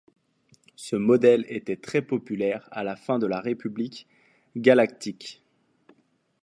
Ce 0.77 0.95
modèle 0.95 1.45
était 1.47 1.75
très 1.75 2.01
populaire 2.01 2.67
à 2.71 2.83
la 2.83 2.95
fin 2.95 3.19
de 3.19 3.27
la 3.27 3.39
République 3.39 4.07
galactique. 4.55 5.43